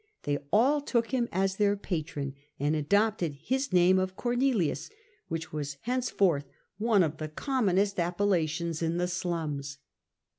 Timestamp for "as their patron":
1.31-2.33